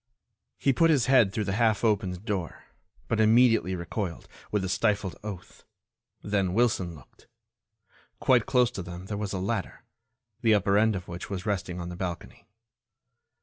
[0.57, 2.63] He put his head through the half opened door,
[3.07, 5.63] but immediately recoiled, with a stifled oath.
[6.23, 7.27] Then Wilson looked.
[8.19, 9.83] Quite close to them there was a ladder,
[10.41, 12.47] the upper end of which was resting on the balcony.